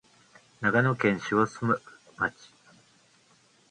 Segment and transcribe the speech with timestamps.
[0.61, 1.79] 長野県下諏訪
[2.17, 2.49] 町